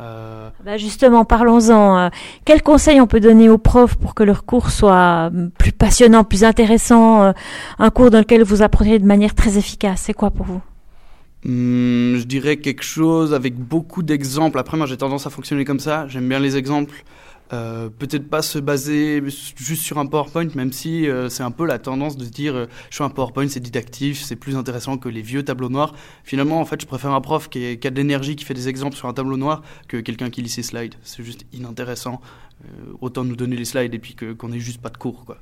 Euh, 0.00 0.48
bah 0.64 0.76
justement, 0.76 1.24
parlons-en. 1.24 2.10
Quels 2.44 2.62
conseils 2.62 3.00
on 3.00 3.06
peut 3.06 3.20
donner 3.20 3.48
aux 3.48 3.58
profs 3.58 3.96
pour 3.96 4.14
que 4.14 4.22
leur 4.22 4.44
cours 4.44 4.70
soit 4.70 5.30
plus 5.58 5.72
passionnant, 5.72 6.24
plus 6.24 6.44
intéressant, 6.44 7.32
un 7.78 7.90
cours 7.90 8.10
dans 8.10 8.18
lequel 8.18 8.42
vous 8.44 8.62
apprenez 8.62 8.98
de 8.98 9.06
manière 9.06 9.34
très 9.34 9.58
efficace? 9.58 10.02
C'est 10.06 10.14
quoi 10.14 10.30
pour 10.30 10.46
vous? 10.46 10.60
Hmm, 11.44 12.16
Je 12.16 12.24
dirais 12.24 12.56
quelque 12.56 12.82
chose 12.82 13.32
avec 13.34 13.56
beaucoup 13.56 14.02
d'exemples. 14.02 14.58
Après, 14.58 14.76
moi, 14.76 14.86
j'ai 14.86 14.96
tendance 14.96 15.26
à 15.26 15.30
fonctionner 15.30 15.64
comme 15.64 15.80
ça. 15.80 16.06
J'aime 16.08 16.28
bien 16.28 16.40
les 16.40 16.56
exemples. 16.56 17.04
Euh, 17.52 17.88
peut-être 17.88 18.28
pas 18.28 18.42
se 18.42 18.58
baser 18.58 19.22
juste 19.24 19.82
sur 19.82 19.98
un 19.98 20.06
PowerPoint, 20.06 20.48
même 20.54 20.72
si 20.72 21.08
euh, 21.08 21.30
c'est 21.30 21.42
un 21.42 21.50
peu 21.50 21.66
la 21.66 21.78
tendance 21.78 22.18
de 22.18 22.26
dire 22.26 22.54
euh, 22.54 22.66
je 22.90 22.96
suis 22.96 23.04
un 23.04 23.08
PowerPoint, 23.08 23.48
c'est 23.48 23.60
didactif, 23.60 24.22
c'est 24.22 24.36
plus 24.36 24.56
intéressant 24.56 24.98
que 24.98 25.08
les 25.08 25.22
vieux 25.22 25.42
tableaux 25.42 25.70
noirs. 25.70 25.94
Finalement, 26.24 26.60
en 26.60 26.66
fait, 26.66 26.80
je 26.80 26.86
préfère 26.86 27.12
un 27.12 27.20
prof 27.22 27.48
qui, 27.48 27.78
a 27.82 27.90
de 27.90 27.96
l'énergie, 27.96 28.36
qui 28.36 28.44
fait 28.44 28.54
des 28.54 28.68
exemples 28.68 28.96
sur 28.96 29.08
un 29.08 29.14
tableau 29.14 29.38
noir, 29.38 29.62
que 29.88 29.96
quelqu'un 29.96 30.28
qui 30.28 30.42
lit 30.42 30.50
ses 30.50 30.62
slides. 30.62 30.94
C'est 31.02 31.24
juste 31.24 31.46
inintéressant. 31.52 32.20
autant 33.00 33.24
nous 33.24 33.36
donner 33.36 33.56
les 33.56 33.64
slides 33.64 33.94
et 33.94 33.98
puis 33.98 34.14
qu'on 34.14 34.48
n'ait 34.48 34.58
juste 34.58 34.82
pas 34.82 34.90
de 34.90 34.98
cours. 34.98 35.24
Quoi. 35.24 35.38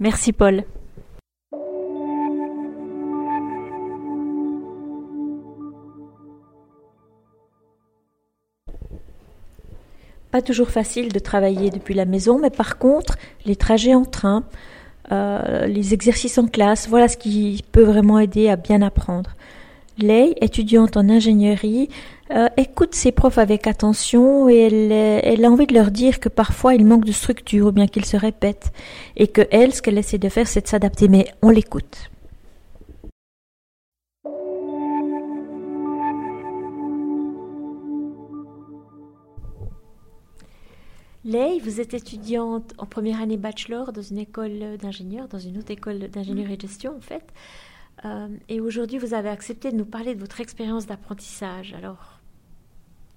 Merci 0.00 0.32
Paul. 0.32 0.64
Pas 10.34 10.42
toujours 10.42 10.70
facile 10.70 11.12
de 11.12 11.20
travailler 11.20 11.70
depuis 11.70 11.94
la 11.94 12.06
maison, 12.06 12.40
mais 12.40 12.50
par 12.50 12.76
contre, 12.76 13.16
les 13.46 13.54
trajets 13.54 13.94
en 13.94 14.04
train, 14.04 14.42
euh, 15.12 15.66
les 15.66 15.94
exercices 15.94 16.38
en 16.38 16.48
classe, 16.48 16.88
voilà 16.88 17.06
ce 17.06 17.16
qui 17.16 17.62
peut 17.70 17.84
vraiment 17.84 18.18
aider 18.18 18.48
à 18.48 18.56
bien 18.56 18.82
apprendre. 18.82 19.30
Lei, 19.96 20.34
étudiante 20.40 20.96
en 20.96 21.08
ingénierie, 21.08 21.88
euh, 22.32 22.48
écoute 22.56 22.96
ses 22.96 23.12
profs 23.12 23.38
avec 23.38 23.68
attention 23.68 24.48
et 24.48 25.22
elle, 25.22 25.44
a 25.44 25.48
envie 25.48 25.68
de 25.68 25.74
leur 25.74 25.92
dire 25.92 26.18
que 26.18 26.28
parfois 26.28 26.74
il 26.74 26.84
manque 26.84 27.04
de 27.04 27.12
structure 27.12 27.68
ou 27.68 27.70
bien 27.70 27.86
qu'ils 27.86 28.04
se 28.04 28.16
répètent 28.16 28.72
et 29.16 29.28
que 29.28 29.42
elle, 29.52 29.72
ce 29.72 29.82
qu'elle 29.82 29.98
essaie 29.98 30.18
de 30.18 30.28
faire, 30.28 30.48
c'est 30.48 30.62
de 30.62 30.68
s'adapter, 30.68 31.06
mais 31.06 31.28
on 31.42 31.50
l'écoute. 31.50 32.10
Lei, 41.24 41.58
vous 41.58 41.80
êtes 41.80 41.94
étudiante 41.94 42.74
en 42.76 42.84
première 42.84 43.22
année 43.22 43.38
bachelor 43.38 43.92
dans 43.94 44.02
une 44.02 44.18
école 44.18 44.76
d'ingénieur, 44.76 45.26
dans 45.26 45.38
une 45.38 45.56
autre 45.56 45.70
école 45.70 46.10
d'ingénieur 46.10 46.50
et 46.50 46.60
gestion 46.60 46.94
en 46.96 47.00
fait. 47.00 47.24
Euh, 48.04 48.28
et 48.50 48.60
aujourd'hui, 48.60 48.98
vous 48.98 49.14
avez 49.14 49.30
accepté 49.30 49.72
de 49.72 49.76
nous 49.76 49.86
parler 49.86 50.14
de 50.14 50.20
votre 50.20 50.42
expérience 50.42 50.84
d'apprentissage. 50.86 51.72
Alors, 51.72 52.20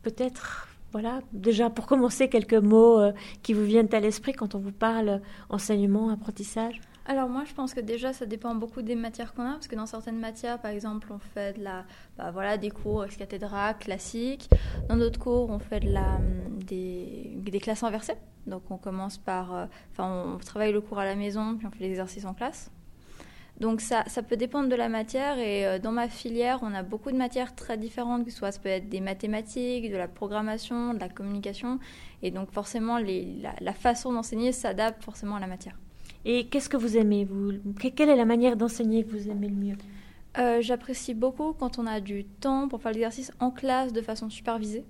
peut-être, 0.04 0.70
voilà, 0.94 1.20
déjà 1.34 1.70
pour 1.70 1.86
commencer, 1.86 2.30
quelques 2.30 2.54
mots 2.54 2.98
euh, 2.98 3.12
qui 3.44 3.54
vous 3.54 3.66
viennent 3.66 3.94
à 3.94 4.00
l'esprit 4.00 4.32
quand 4.32 4.56
on 4.56 4.60
vous 4.60 4.72
parle 4.72 5.22
enseignement, 5.50 6.10
apprentissage 6.10 6.80
alors 7.08 7.30
moi, 7.30 7.44
je 7.46 7.54
pense 7.54 7.74
que 7.74 7.80
déjà, 7.80 8.12
ça 8.12 8.26
dépend 8.26 8.54
beaucoup 8.54 8.82
des 8.82 8.96
matières 8.96 9.34
qu'on 9.34 9.46
a, 9.46 9.54
parce 9.54 9.70
que 9.70 9.76
dans 9.78 9.86
certaines 9.86 10.20
matières, 10.20 10.60
par 10.60 10.72
exemple, 10.72 11.08
on 11.12 11.20
fait 11.20 11.58
de 11.58 11.64
la, 11.64 11.86
bah, 12.18 12.32
voilà, 12.32 12.58
des 12.58 12.70
cours 12.70 13.06
ex 13.06 13.16
cathédra 13.16 13.74
classiques. 13.74 14.50
Dans 14.90 14.98
d'autres 14.98 15.20
cours, 15.20 15.50
on 15.50 15.60
fait 15.60 15.80
de 15.80 15.90
la, 15.90 16.20
des, 16.66 17.32
des 17.38 17.60
classes 17.60 17.84
inversées. 17.84 18.16
Donc 18.46 18.64
on 18.70 18.78
commence 18.78 19.18
par, 19.18 19.56
euh, 19.56 19.66
enfin, 19.92 20.34
on 20.36 20.38
travaille 20.38 20.74
le 20.74 20.82
cours 20.82 21.00
à 21.00 21.06
la 21.06 21.16
maison, 21.16 21.56
puis 21.56 21.66
on 21.66 21.72
fait 21.72 21.84
l'exercice 21.84 22.26
en 22.26 22.34
classe. 22.34 22.72
Donc 23.60 23.82
ça, 23.82 24.04
ça 24.08 24.22
peut 24.22 24.38
dépendre 24.38 24.70
de 24.70 24.76
la 24.76 24.88
matière 24.88 25.40
et 25.40 25.66
euh, 25.66 25.80
dans 25.80 25.92
ma 25.92 26.10
filière, 26.10 26.60
on 26.62 26.74
a 26.74 26.84
beaucoup 26.84 27.12
de 27.12 27.18
matières 27.18 27.56
très 27.56 27.78
différentes, 27.78 28.26
que 28.26 28.32
ce 28.32 28.38
soit 28.38 28.52
ça 28.52 28.60
peut 28.60 28.70
être 28.70 28.90
des 28.90 29.02
mathématiques, 29.02 29.90
de 29.90 29.98
la 29.98 30.08
programmation, 30.08 30.94
de 30.94 31.00
la 31.00 31.10
communication, 31.10 31.80
et 32.22 32.32
donc 32.32 32.52
forcément 32.52 32.98
les, 32.98 33.42
la 33.60 33.74
façon 33.74 34.14
d'enseigner 34.14 34.52
s'adapte 34.52 35.04
forcément 35.04 35.38
à 35.38 35.40
la 35.40 35.48
matière. 35.48 35.76
Et 36.30 36.48
qu'est-ce 36.48 36.68
que 36.68 36.76
vous 36.76 36.98
aimez 36.98 37.26
Quelle 37.96 38.10
est 38.10 38.16
la 38.18 38.26
manière 38.26 38.58
d'enseigner 38.58 39.06
que 39.06 39.12
vous 39.12 39.30
aimez 39.30 39.48
le 39.48 39.56
mieux? 39.56 39.78
Euh, 40.38 40.62
J'apprécie 40.62 41.14
beaucoup 41.14 41.54
quand 41.54 41.80
on 41.80 41.88
a 41.88 42.02
du 42.02 42.26
temps 42.26 42.68
pour 42.68 42.82
faire 42.82 42.92
l'exercice 42.92 43.32
en 43.40 43.50
classe 43.50 43.94
de 43.94 44.02
façon 44.02 44.30
supervisée. 44.30 44.84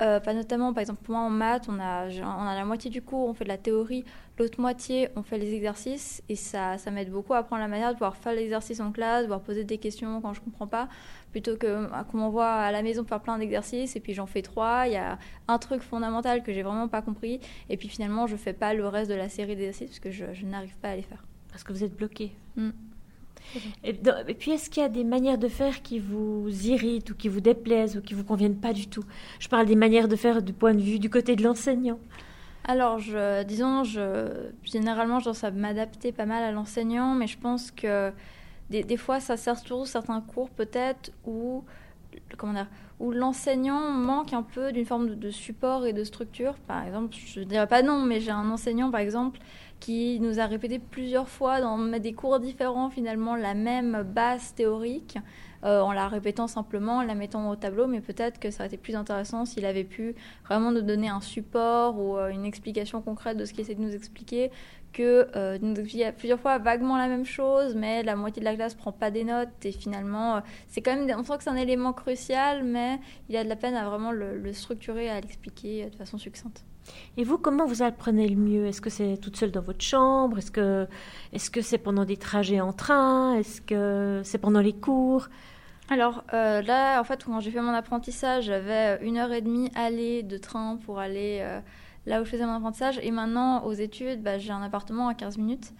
Euh, 0.00 0.20
pas 0.20 0.34
notamment, 0.34 0.72
par 0.72 0.80
exemple, 0.80 1.02
pour 1.02 1.14
moi 1.14 1.24
en 1.24 1.30
maths, 1.30 1.66
on 1.68 1.78
a, 1.78 2.08
on 2.08 2.46
a 2.46 2.54
la 2.54 2.64
moitié 2.64 2.90
du 2.90 3.02
cours, 3.02 3.28
on 3.28 3.34
fait 3.34 3.44
de 3.44 3.50
la 3.50 3.58
théorie, 3.58 4.04
l'autre 4.38 4.60
moitié, 4.60 5.08
on 5.16 5.22
fait 5.22 5.38
les 5.38 5.54
exercices, 5.54 6.22
et 6.28 6.36
ça, 6.36 6.78
ça 6.78 6.90
m'aide 6.90 7.10
beaucoup 7.10 7.34
à 7.34 7.38
apprendre 7.38 7.62
la 7.62 7.68
manière 7.68 7.90
de 7.90 7.94
pouvoir 7.94 8.16
faire 8.16 8.32
l'exercice 8.32 8.80
en 8.80 8.92
classe, 8.92 9.22
de 9.22 9.26
pouvoir 9.26 9.42
poser 9.42 9.64
des 9.64 9.78
questions 9.78 10.20
quand 10.20 10.32
je 10.32 10.40
comprends 10.40 10.66
pas, 10.66 10.88
plutôt 11.32 11.56
que 11.56 11.86
qu'on 12.10 12.16
m'envoie 12.18 12.50
à 12.50 12.72
la 12.72 12.82
maison 12.82 13.04
faire 13.04 13.20
plein 13.20 13.38
d'exercices, 13.38 13.94
et 13.96 14.00
puis 14.00 14.14
j'en 14.14 14.26
fais 14.26 14.42
trois, 14.42 14.86
il 14.86 14.94
y 14.94 14.96
a 14.96 15.18
un 15.48 15.58
truc 15.58 15.82
fondamental 15.82 16.42
que 16.42 16.52
j'ai 16.52 16.62
vraiment 16.62 16.88
pas 16.88 17.02
compris, 17.02 17.40
et 17.68 17.76
puis 17.76 17.88
finalement, 17.88 18.26
je 18.26 18.36
fais 18.36 18.54
pas 18.54 18.74
le 18.74 18.86
reste 18.88 19.10
de 19.10 19.16
la 19.16 19.28
série 19.28 19.56
d'exercices 19.56 19.90
parce 19.90 20.00
que 20.00 20.10
je, 20.10 20.32
je 20.32 20.46
n'arrive 20.46 20.76
pas 20.78 20.90
à 20.90 20.96
les 20.96 21.02
faire. 21.02 21.24
Parce 21.50 21.64
que 21.64 21.72
vous 21.72 21.84
êtes 21.84 21.96
bloqué. 21.96 22.32
Mm. 22.56 22.70
Et, 23.84 23.94
puis, 24.34 24.52
est-ce 24.52 24.70
qu'il 24.70 24.82
y 24.82 24.86
a 24.86 24.88
des 24.88 25.04
manières 25.04 25.38
de 25.38 25.48
faire 25.48 25.82
qui 25.82 25.98
vous 25.98 26.48
irritent 26.66 27.10
ou 27.10 27.14
qui 27.14 27.28
vous 27.28 27.40
déplaisent 27.40 27.96
ou 27.96 28.00
qui 28.00 28.14
vous 28.14 28.24
conviennent 28.24 28.60
pas 28.60 28.72
du 28.72 28.88
tout? 28.88 29.04
Je 29.38 29.48
parle 29.48 29.66
des 29.66 29.76
manières 29.76 30.08
de 30.08 30.16
faire 30.16 30.42
du 30.42 30.52
point 30.52 30.74
de 30.74 30.80
vue 30.80 30.98
du 30.98 31.10
côté 31.10 31.36
de 31.36 31.42
l'enseignant. 31.42 31.98
Alors, 32.64 33.00
disons, 33.46 33.84
je, 33.84 34.48
généralement, 34.62 35.18
je 35.18 35.30
dois 35.30 35.50
m'adapter 35.50 36.12
pas 36.12 36.26
mal 36.26 36.44
à 36.44 36.52
l'enseignant, 36.52 37.14
mais 37.14 37.26
je 37.26 37.38
pense 37.38 37.70
que 37.70 38.12
des, 38.70 38.96
fois, 38.96 39.18
ça 39.18 39.36
sert 39.36 39.58
surtout 39.58 39.86
certains 39.86 40.20
cours 40.20 40.50
peut-être 40.50 41.10
où, 41.26 41.64
où 43.00 43.10
l'enseignant 43.10 43.90
manque 43.90 44.32
un 44.32 44.42
peu 44.42 44.70
d'une 44.70 44.84
forme 44.84 45.08
de, 45.08 45.14
de, 45.14 45.30
support 45.30 45.86
et 45.86 45.92
de 45.92 46.04
structure. 46.04 46.54
Par 46.68 46.84
exemple, 46.84 47.16
je 47.16 47.40
ne 47.40 47.44
dirais 47.46 47.66
pas 47.66 47.82
non, 47.82 48.02
mais 48.02 48.20
j'ai 48.20 48.30
un 48.30 48.48
enseignant, 48.48 48.90
par 48.90 49.00
exemple, 49.00 49.40
qui 49.80 50.20
nous 50.20 50.38
a 50.38 50.46
répété 50.46 50.78
plusieurs 50.78 51.28
fois 51.28 51.60
dans 51.60 51.78
des 51.98 52.12
cours 52.12 52.38
différents 52.38 52.90
finalement 52.90 53.34
la 53.34 53.54
même 53.54 54.02
base 54.02 54.54
théorique 54.54 55.18
euh, 55.62 55.80
en 55.80 55.92
la 55.92 56.08
répétant 56.08 56.46
simplement, 56.46 56.98
en 56.98 57.02
la 57.02 57.14
mettant 57.14 57.50
au 57.50 57.56
tableau, 57.56 57.86
mais 57.86 58.00
peut-être 58.00 58.40
que 58.40 58.50
ça 58.50 58.62
aurait 58.62 58.68
été 58.68 58.78
plus 58.78 58.96
intéressant 58.96 59.44
s'il 59.44 59.66
avait 59.66 59.84
pu 59.84 60.14
vraiment 60.46 60.72
nous 60.72 60.80
donner 60.80 61.08
un 61.08 61.20
support 61.20 61.98
ou 61.98 62.16
euh, 62.16 62.28
une 62.28 62.46
explication 62.46 63.02
concrète 63.02 63.36
de 63.36 63.44
ce 63.44 63.52
qu'il 63.52 63.60
essaie 63.60 63.74
de 63.74 63.82
nous 63.82 63.94
expliquer, 63.94 64.50
que 64.94 65.28
euh, 65.36 65.58
nous 65.60 65.78
expliquer 65.78 66.12
plusieurs 66.12 66.40
fois 66.40 66.58
vaguement 66.58 66.96
la 66.96 67.08
même 67.08 67.26
chose, 67.26 67.74
mais 67.74 68.02
la 68.02 68.16
moitié 68.16 68.40
de 68.40 68.44
la 68.44 68.54
classe 68.54 68.74
prend 68.74 68.92
pas 68.92 69.10
des 69.10 69.24
notes 69.24 69.48
et 69.64 69.72
finalement 69.72 70.42
c'est 70.68 70.80
quand 70.80 70.96
même, 70.96 71.14
on 71.18 71.24
sent 71.24 71.36
que 71.36 71.44
c'est 71.44 71.50
un 71.50 71.56
élément 71.56 71.92
crucial, 71.92 72.64
mais 72.64 72.98
il 73.28 73.36
a 73.36 73.44
de 73.44 73.48
la 73.50 73.56
peine 73.56 73.74
à 73.74 73.86
vraiment 73.86 74.12
le, 74.12 74.38
le 74.38 74.52
structurer, 74.54 75.10
à 75.10 75.20
l'expliquer 75.20 75.90
de 75.90 75.96
façon 75.96 76.16
succincte. 76.16 76.64
Et 77.16 77.24
vous, 77.24 77.38
comment 77.38 77.66
vous 77.66 77.82
apprenez 77.82 78.28
le 78.28 78.36
mieux? 78.36 78.66
Est-ce 78.66 78.80
que 78.80 78.90
c'est 78.90 79.16
toute 79.18 79.36
seule 79.36 79.50
dans 79.50 79.60
votre 79.60 79.84
chambre? 79.84 80.38
Est-ce 80.38 80.50
que 80.50 80.86
est-ce 81.32 81.60
c'est 81.60 81.78
pendant 81.78 82.04
des 82.04 82.16
trajets 82.16 82.60
en 82.60 82.72
train? 82.72 83.34
Est-ce 83.34 83.60
que 83.60 84.22
c'est 84.24 84.38
pendant 84.38 84.60
les 84.60 84.72
cours? 84.72 85.28
Alors 85.90 86.22
euh, 86.32 86.62
là, 86.62 87.00
en 87.00 87.04
fait, 87.04 87.24
quand 87.24 87.40
j'ai 87.40 87.50
fait 87.50 87.60
mon 87.60 87.74
apprentissage, 87.74 88.44
j'avais 88.44 88.98
une 89.02 89.18
heure 89.18 89.32
et 89.32 89.40
demie 89.40 89.70
aller 89.74 90.22
de 90.22 90.38
train 90.38 90.76
pour 90.76 91.00
aller 91.00 91.38
euh, 91.42 91.60
là 92.06 92.22
où 92.22 92.24
je 92.24 92.30
faisais 92.30 92.46
mon 92.46 92.54
apprentissage. 92.54 93.00
Et 93.02 93.10
maintenant, 93.10 93.64
aux 93.64 93.72
études, 93.72 94.22
bah, 94.22 94.38
j'ai 94.38 94.52
un 94.52 94.62
appartement 94.62 95.08
à 95.08 95.14
15 95.14 95.38
minutes. 95.38 95.72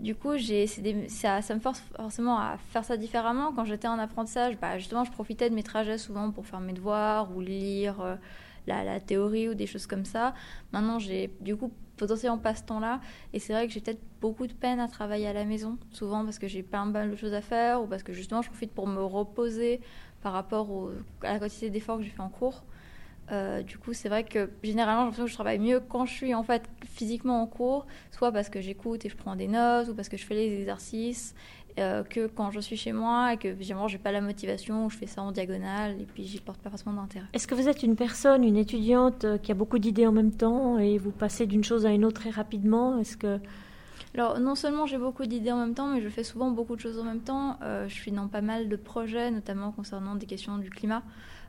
Du 0.00 0.14
coup, 0.14 0.36
j'ai, 0.36 0.66
ça, 0.66 1.42
ça, 1.42 1.54
me 1.54 1.60
force 1.60 1.80
forcément 1.96 2.38
à 2.38 2.56
faire 2.70 2.84
ça 2.84 2.96
différemment. 2.96 3.52
Quand 3.52 3.64
j'étais 3.64 3.88
en 3.88 3.98
apprentissage, 3.98 4.58
bah, 4.58 4.78
justement, 4.78 5.04
je 5.04 5.12
profitais 5.12 5.50
de 5.50 5.54
mes 5.54 5.62
trajets 5.62 5.98
souvent 5.98 6.30
pour 6.30 6.46
faire 6.46 6.60
mes 6.60 6.72
devoirs 6.72 7.36
ou 7.36 7.40
lire. 7.40 8.00
Euh, 8.00 8.16
la, 8.66 9.00
théorie 9.00 9.48
ou 9.48 9.54
des 9.54 9.66
choses 9.66 9.86
comme 9.86 10.04
ça. 10.04 10.34
Maintenant, 10.72 10.98
j'ai 10.98 11.30
du 11.40 11.56
coup 11.56 11.72
potentiellement 11.96 12.38
pas 12.38 12.54
ce 12.54 12.62
temps-là. 12.64 13.00
Et 13.32 13.38
c'est 13.38 13.52
vrai 13.52 13.66
que 13.66 13.72
j'ai 13.72 13.80
peut-être 13.80 14.00
beaucoup 14.20 14.46
de 14.46 14.52
peine 14.52 14.80
à 14.80 14.88
travailler 14.88 15.26
à 15.26 15.32
la 15.32 15.44
maison, 15.44 15.78
souvent 15.90 16.24
parce 16.24 16.38
que 16.38 16.48
j'ai 16.48 16.62
pas 16.62 16.84
mal 16.84 17.10
de 17.10 17.16
choses 17.16 17.34
à 17.34 17.40
faire 17.40 17.82
ou 17.82 17.86
parce 17.86 18.02
que 18.02 18.12
justement 18.12 18.42
je 18.42 18.48
profite 18.48 18.72
pour 18.72 18.86
me 18.86 19.02
reposer 19.02 19.80
par 20.22 20.32
rapport 20.32 20.90
à 21.22 21.32
la 21.34 21.38
quantité 21.38 21.70
d'efforts 21.70 21.98
que 21.98 22.04
j'ai 22.04 22.10
fait 22.10 22.20
en 22.20 22.28
cours. 22.28 22.64
Euh, 23.32 23.62
du 23.62 23.78
coup, 23.78 23.94
c'est 23.94 24.08
vrai 24.08 24.24
que 24.24 24.50
généralement, 24.62 25.02
j'ai 25.02 25.04
l'impression 25.06 25.24
que 25.24 25.30
je 25.30 25.34
travaille 25.34 25.58
mieux 25.58 25.80
quand 25.80 26.04
je 26.04 26.12
suis 26.12 26.34
en 26.34 26.42
fait 26.42 26.62
physiquement 26.84 27.42
en 27.42 27.46
cours, 27.46 27.86
soit 28.10 28.30
parce 28.30 28.50
que 28.50 28.60
j'écoute 28.60 29.04
et 29.06 29.08
je 29.08 29.16
prends 29.16 29.36
des 29.36 29.48
notes, 29.48 29.88
ou 29.88 29.94
parce 29.94 30.08
que 30.08 30.16
je 30.18 30.24
fais 30.24 30.34
les 30.34 30.60
exercices, 30.60 31.34
euh, 31.78 32.02
que 32.02 32.26
quand 32.26 32.50
je 32.50 32.60
suis 32.60 32.76
chez 32.76 32.92
moi 32.92 33.32
et 33.32 33.38
que 33.38 33.54
je 33.58 33.74
j'ai 33.88 33.98
pas 33.98 34.12
la 34.12 34.20
motivation, 34.20 34.90
je 34.90 34.98
fais 34.98 35.06
ça 35.06 35.22
en 35.22 35.32
diagonale 35.32 35.98
et 35.98 36.04
puis 36.04 36.24
j'y 36.24 36.38
porte 36.38 36.60
pas 36.60 36.68
forcément 36.68 37.00
d'intérêt. 37.00 37.26
Est-ce 37.32 37.46
que 37.46 37.54
vous 37.54 37.68
êtes 37.68 37.82
une 37.82 37.96
personne, 37.96 38.44
une 38.44 38.58
étudiante 38.58 39.24
euh, 39.24 39.38
qui 39.38 39.50
a 39.50 39.54
beaucoup 39.54 39.78
d'idées 39.78 40.06
en 40.06 40.12
même 40.12 40.32
temps 40.32 40.78
et 40.78 40.98
vous 40.98 41.12
passez 41.12 41.46
d'une 41.46 41.64
chose 41.64 41.86
à 41.86 41.90
une 41.90 42.04
autre 42.04 42.20
très 42.20 42.30
rapidement? 42.30 42.98
Est-ce 42.98 43.16
que 43.16 43.40
alors 44.14 44.38
non 44.38 44.54
seulement 44.54 44.84
j'ai 44.84 44.98
beaucoup 44.98 45.24
d'idées 45.24 45.52
en 45.52 45.56
même 45.56 45.74
temps, 45.74 45.86
mais 45.86 46.02
je 46.02 46.08
fais 46.10 46.24
souvent 46.24 46.50
beaucoup 46.50 46.76
de 46.76 46.80
choses 46.80 46.98
en 46.98 47.04
même 47.04 47.20
temps. 47.20 47.56
Euh, 47.62 47.88
je 47.88 47.94
suis 47.94 48.12
dans 48.12 48.28
pas 48.28 48.42
mal 48.42 48.68
de 48.68 48.76
projets, 48.76 49.30
notamment 49.30 49.72
concernant 49.72 50.16
des 50.16 50.26
questions 50.26 50.58
du 50.58 50.68
climat. 50.68 51.02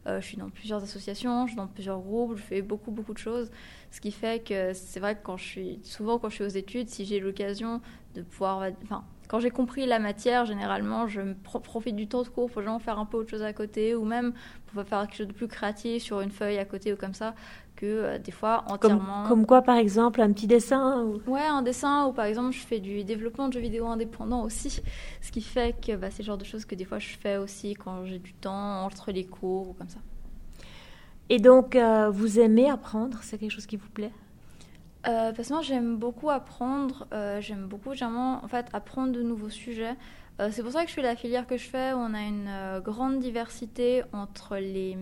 Je 0.06 0.20
suis 0.20 0.38
dans 0.38 0.50
plusieurs 0.50 0.84
associations, 0.84 1.46
je 1.46 1.52
suis 1.52 1.58
dans 1.58 1.68
plusieurs 1.68 2.00
groupes, 2.00 2.36
je 2.36 2.42
fais 2.42 2.62
beaucoup 2.62 2.92
beaucoup 2.92 3.14
de 3.14 3.20
choses. 3.20 3.52
Ce 3.92 4.02
qui 4.02 4.12
fait 4.12 4.44
que 4.44 4.74
c'est 4.74 5.00
vrai 5.00 5.16
que 5.16 5.22
quand 5.24 5.38
je 5.38 5.46
suis 5.46 5.80
souvent 5.84 6.20
quand 6.20 6.30
je 6.30 6.36
suis 6.36 6.44
aux 6.44 6.48
études, 6.48 6.90
si 6.90 7.06
j'ai 7.06 7.20
l'occasion 7.20 7.82
de 8.16 8.22
pouvoir, 8.22 8.70
enfin 8.84 9.04
quand 9.34 9.40
j'ai 9.40 9.50
compris 9.50 9.88
la 9.88 9.98
matière, 9.98 10.46
généralement, 10.46 11.08
je 11.08 11.22
profite 11.64 11.96
du 11.96 12.08
temps 12.08 12.22
de 12.22 12.28
cours 12.28 12.52
pour 12.52 12.62
genre 12.62 12.80
faire 12.80 13.00
un 13.00 13.06
peu 13.08 13.18
autre 13.18 13.32
chose 13.32 13.42
à 13.42 13.52
côté, 13.52 13.96
ou 13.96 14.06
même 14.06 14.32
pour 14.68 14.84
faire 14.84 15.08
quelque 15.08 15.16
chose 15.16 15.28
de 15.28 15.34
plus 15.34 15.48
créatif 15.48 16.04
sur 16.04 16.22
une 16.22 16.30
feuille 16.30 16.60
à 16.60 16.66
côté 16.66 16.94
ou 16.94 16.98
comme 16.98 17.16
ça, 17.16 17.34
que 17.76 17.88
euh, 17.88 18.20
des 18.20 18.32
fois 18.32 18.64
entièrement. 18.68 19.24
Comme, 19.28 19.48
quoi, 19.48 19.64
par 19.64 19.78
exemple, 19.78 20.22
un 20.22 20.32
petit 20.32 20.46
dessin 20.46 21.02
ou... 21.02 21.20
Ouais, 21.26 21.42
un 21.42 21.64
dessin, 21.64 22.06
ou 22.06 22.14
par 22.14 22.26
exemple, 22.26 22.52
je 22.52 22.60
fais 22.60 22.80
du 22.80 23.04
développement 23.04 23.48
de 23.48 23.54
jeux 23.54 23.60
vidéo 23.60 23.88
indépendants 23.88 24.44
aussi, 24.44 24.84
ce 25.20 25.32
qui 25.32 25.42
fait 25.42 25.76
que 25.82 25.96
bah, 25.96 26.12
c'est 26.12 26.22
le 26.22 26.28
genre 26.28 26.38
de 26.38 26.46
choses 26.46 26.66
que 26.66 26.76
des 26.76 26.86
fois 26.86 27.00
je 27.00 27.18
fais 27.20 27.38
aussi 27.38 27.74
quand 27.74 28.06
j'ai 28.06 28.20
du 28.20 28.36
temps 28.36 28.86
entre 28.86 29.12
les 29.12 29.26
cours 29.26 29.70
ou 29.70 29.74
comme 29.74 29.90
ça. 29.90 30.00
Et 31.30 31.40
donc, 31.40 31.76
euh, 31.76 32.12
vous 32.12 32.40
aimez 32.40 32.70
apprendre 32.70 33.18
C'est 33.24 33.40
quelque 33.40 33.50
chose 33.50 33.66
qui 33.66 33.78
vous 33.78 33.90
plaît? 33.90 34.12
Euh, 35.08 35.34
parce 35.34 35.50
que 35.50 35.54
moi 35.54 35.62
j'aime 35.62 35.98
beaucoup 35.98 36.30
apprendre, 36.30 37.08
euh, 37.14 37.42
j'aime 37.42 37.68
beaucoup 37.68 37.94
généralement 37.94 38.44
en 38.44 38.48
fait 38.48 38.68
apprendre 38.74 39.12
de 39.12 39.22
nouveaux 39.22 39.50
sujets. 39.50 39.96
Euh, 40.40 40.50
c'est 40.52 40.64
pour 40.64 40.72
ça 40.72 40.84
que 40.84 40.90
je 40.90 40.96
fais 40.96 41.02
la 41.02 41.16
filière 41.16 41.46
que 41.46 41.58
je 41.58 41.68
fais 41.68 41.94
où 41.94 41.98
on 41.98 42.14
a 42.14 42.22
une 42.22 42.48
euh, 42.48 42.80
grande 42.80 43.20
diversité 43.20 44.04
entre 44.14 44.58
les 44.58 44.98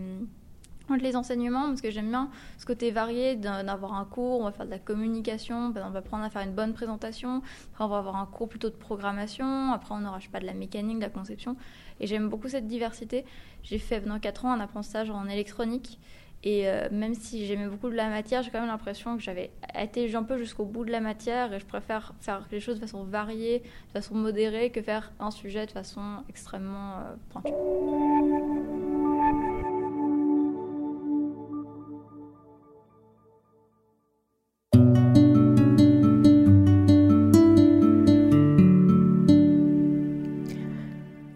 entre 0.89 1.03
les 1.03 1.15
enseignements 1.15 1.67
parce 1.67 1.79
que 1.79 1.89
j'aime 1.89 2.10
bien 2.10 2.29
ce 2.58 2.65
côté 2.65 2.91
varié 2.91 3.38
d'avoir 3.38 3.93
un 3.93 4.03
cours, 4.03 4.41
on 4.41 4.43
va 4.43 4.51
faire 4.51 4.65
de 4.65 4.72
la 4.72 4.79
communication, 4.79 5.72
on 5.74 5.89
va 5.89 6.00
apprendre 6.00 6.25
à 6.25 6.29
faire 6.29 6.41
une 6.41 6.53
bonne 6.53 6.74
présentation, 6.74 7.41
après 7.72 7.86
on 7.86 7.88
va 7.88 8.00
avoir 8.00 8.17
un 8.17 8.25
cours 8.25 8.50
plutôt 8.50 8.70
de 8.70 8.75
programmation, 8.75 9.72
après 9.72 9.96
on 9.96 10.03
aura 10.03 10.20
je 10.20 10.27
pas 10.29 10.41
de 10.41 10.46
la 10.46 10.53
mécanique, 10.53 10.98
de 10.98 11.03
la 11.03 11.10
conception 11.10 11.55
et 12.01 12.08
j'aime 12.08 12.27
beaucoup 12.27 12.50
cette 12.50 12.67
diversité. 12.67 13.24
J'ai 13.63 13.77
fait 13.77 14.01
pendant 14.01 14.20
4 14.20 14.46
ans 14.46 14.51
un 14.51 14.60
apprentissage 14.60 15.12
en 15.12 15.27
électronique 15.27 16.00
et 16.44 16.68
euh, 16.68 16.88
même 16.92 17.14
si 17.14 17.46
j'aimais 17.46 17.68
beaucoup 17.68 17.90
de 17.90 17.96
la 17.96 18.10
matière, 18.10 18.42
j'ai 18.42 18.50
quand 18.50 18.60
même 18.60 18.70
l'impression 18.70 19.16
que 19.16 19.22
j'avais 19.22 19.52
été 19.80 20.14
un 20.16 20.24
peu 20.24 20.38
jusqu'au 20.38 20.66
bout 20.66 20.86
de 20.86 20.92
la 20.92 21.00
matière 21.00 21.54
et 21.54 21.60
je 21.60 21.66
préfère 21.66 22.14
faire 22.20 22.48
les 22.52 22.60
choses 22.60 22.76
de 22.76 22.82
façon 22.82 23.04
variée, 23.04 23.60
de 23.60 23.92
façon 23.94 24.16
modérée, 24.16 24.72
que 24.72 24.82
faire 24.82 25.12
un 25.20 25.30
sujet 25.30 25.68
de 25.68 25.72
façon 25.72 26.24
extrêmement 26.30 26.98
euh, 26.98 27.16
pointue. 27.30 27.52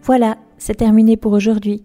Voilà, 0.02 0.38
c'est 0.56 0.76
terminé 0.76 1.16
pour 1.16 1.32
aujourd'hui. 1.32 1.84